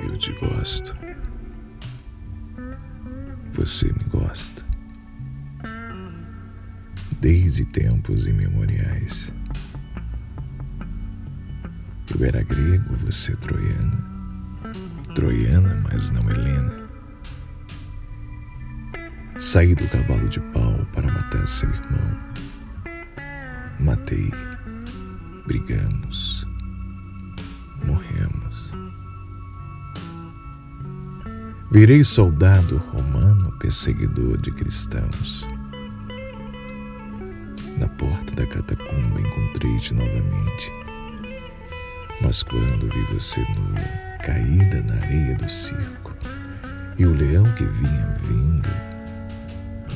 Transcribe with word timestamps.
Eu 0.00 0.16
te 0.16 0.32
gosto. 0.34 0.96
Você 3.52 3.86
me 3.92 4.04
gosta. 4.04 4.64
Desde 7.20 7.64
tempos 7.64 8.26
imemoriais. 8.26 9.32
Eu 12.14 12.24
era 12.24 12.42
grego, 12.42 12.96
você 13.04 13.34
troiana. 13.36 14.04
Troiana, 15.14 15.82
mas 15.90 16.10
não 16.10 16.30
Helena. 16.30 16.88
Saí 19.38 19.74
do 19.74 19.86
cavalo 19.88 20.28
de 20.28 20.40
pau 20.52 20.86
para 20.92 21.12
matar 21.12 21.46
seu 21.46 21.68
irmão. 21.68 22.18
Matei. 23.80 24.30
Brigamos. 25.46 26.27
Virei 31.70 32.02
soldado 32.02 32.78
romano 32.78 33.52
perseguidor 33.58 34.38
de 34.38 34.50
cristãos. 34.50 35.46
Na 37.76 37.86
porta 37.86 38.34
da 38.34 38.46
catacumba 38.46 39.20
encontrei-te 39.20 39.92
novamente. 39.92 40.72
Mas 42.22 42.42
quando 42.42 42.88
vi 42.88 43.02
você 43.12 43.40
nua, 43.40 43.82
caída 44.24 44.82
na 44.82 44.94
areia 44.94 45.36
do 45.36 45.50
circo, 45.50 46.16
e 46.98 47.04
o 47.04 47.14
leão 47.14 47.44
que 47.52 47.64
vinha 47.64 48.16
vindo, 48.22 48.68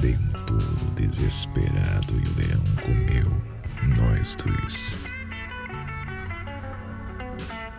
dei 0.02 0.14
um 0.14 0.44
pulo 0.44 0.94
desesperado 0.94 2.12
e 2.12 2.28
o 2.28 2.36
leão 2.36 2.62
comeu 2.82 3.32
nós 3.96 4.36
dois. 4.36 4.98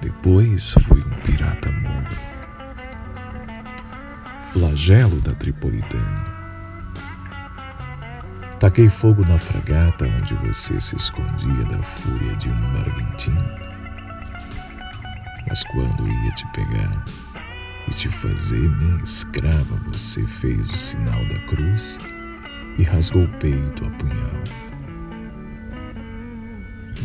Depois 0.01 0.71
fui 0.87 0.99
um 0.99 1.21
pirata 1.21 1.71
moro, 1.71 1.92
flagelo 4.53 5.19
da 5.21 5.31
Tripolitânia. 5.33 6.33
Taquei 8.59 8.87
fogo 8.87 9.25
na 9.25 9.39
fragata 9.39 10.05
onde 10.05 10.35
você 10.35 10.79
se 10.79 10.95
escondia 10.95 11.65
da 11.65 11.81
fúria 11.81 12.35
de 12.35 12.49
um 12.49 12.73
barguentim. 12.73 13.35
Mas 15.47 15.63
quando 15.63 16.07
ia 16.07 16.31
te 16.33 16.45
pegar 16.51 17.03
e 17.87 17.91
te 17.95 18.09
fazer 18.09 18.69
minha 18.77 19.03
escrava, 19.03 19.75
você 19.91 20.23
fez 20.27 20.69
o 20.69 20.77
sinal 20.77 21.25
da 21.25 21.39
cruz 21.47 21.97
e 22.77 22.83
rasgou 22.83 23.23
o 23.23 23.39
peito 23.39 23.87
a 23.87 23.89
punhal. 23.89 24.43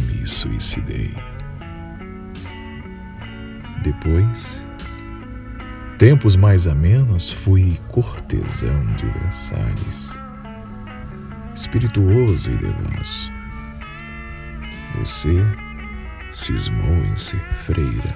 Me 0.06 0.26
suicidei. 0.26 1.14
Depois, 3.82 4.67
tempos 5.98 6.36
mais 6.36 6.68
amenos, 6.68 7.32
fui 7.32 7.76
cortesão 7.88 8.86
de 8.96 9.06
Versalhes, 9.06 10.16
espirituoso 11.56 12.48
e 12.48 12.56
devasso. 12.56 13.32
Você 14.96 15.44
cismou 16.30 17.04
em 17.04 17.16
ser 17.16 17.42
freira. 17.64 18.14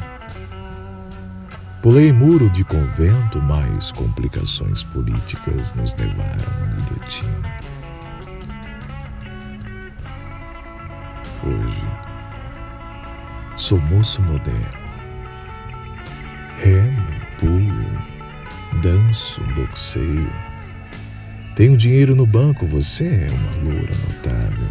Pulei 1.83 2.13
muro 2.13 2.49
de 2.51 2.63
convento, 2.63 3.43
mas 3.43 3.91
complicações 3.91 4.85
políticas 4.85 5.75
nos 5.75 5.93
levaram 5.97 6.45
à 6.63 6.67
guilhotina. 6.77 7.53
Hoje, 11.45 11.89
sou 13.57 13.81
moço 13.81 14.23
moderno. 14.23 14.82
Danço, 18.83 19.41
boxeio. 19.55 20.31
Tenho 21.55 21.77
dinheiro 21.77 22.17
no 22.17 22.27
banco, 22.27 22.67
você 22.67 23.07
é 23.07 23.29
uma 23.31 23.71
loura 23.71 23.95
notável. 24.09 24.69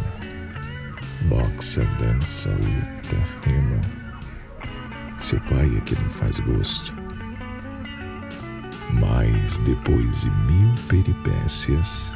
Boxa, 1.22 1.86
dança, 1.98 2.50
luta, 2.50 3.18
rima. 3.46 3.82
Seu 5.20 5.40
pai 5.42 5.78
é 5.78 5.82
que 5.82 5.96
não 5.96 6.10
faz 6.10 6.40
gosto. 6.42 6.94
Mas 8.94 9.58
depois 9.60 10.22
de 10.22 10.30
mil 10.30 10.76
peripécias, 10.90 12.14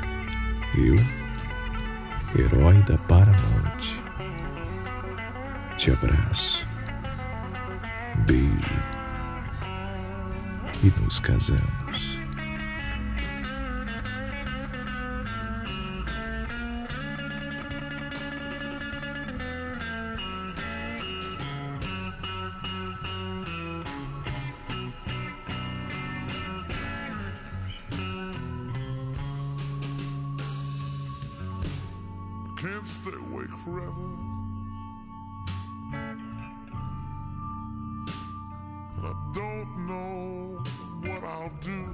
eu, 0.75 0.95
herói 2.37 2.83
da 2.83 2.97
Paramount, 2.97 3.95
te 5.77 5.91
abraço, 5.91 6.67
beijo 8.25 8.94
e 10.85 10.93
nos 11.01 11.19
casamos. 11.19 12.19
Can't 32.57 32.85
stay 32.85 33.11
awake 33.31 33.49
forever. 33.57 33.91
I 39.03 39.13
don't 39.33 39.87
know 39.87 40.63
I'll 41.45 41.51
do. 41.61 41.85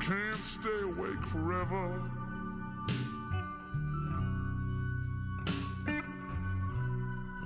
Can't 0.00 0.40
stay 0.40 0.80
awake 0.82 1.22
forever. 1.24 2.00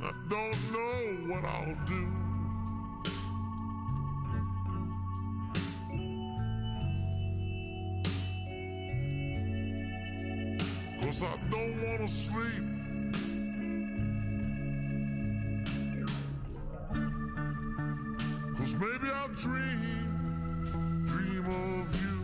I 0.01 0.13
don't 0.29 0.73
know 0.73 1.35
what 1.35 1.45
I'll 1.45 1.77
do. 1.85 2.22
Cause 11.13 11.25
I 11.25 11.37
don't 11.51 11.77
wanna 11.83 12.09
sleep. 12.09 12.65
Cause 18.57 18.75
maybe 18.77 19.09
I'll 19.13 19.29
dream, 19.29 21.05
dream 21.05 21.45
of 21.45 21.95
you. 22.01 22.19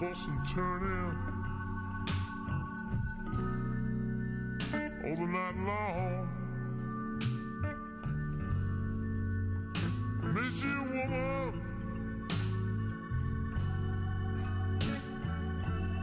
Toss 0.00 0.28
and 0.28 0.40
turn 0.48 0.82
in 0.82 1.12
all 5.04 5.16
the 5.16 5.26
night 5.26 5.56
long. 5.58 6.43
You, 10.62 10.84
woman. 10.84 11.60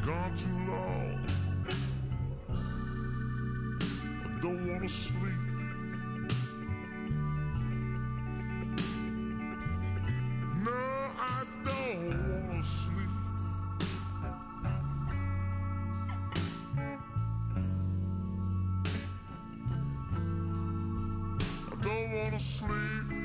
Gone 0.06 0.34
too 0.36 0.50
long. 0.68 1.26
I 4.26 4.42
don't 4.42 4.68
wanna 4.68 4.88
sleep. 4.90 5.34
No, 10.66 10.72
I 11.18 11.46
don't 11.64 12.48
wanna 12.48 12.64
sleep. 12.64 13.10
I 21.72 21.76
don't 21.82 22.12
wanna 22.12 22.40
sleep. 22.40 23.21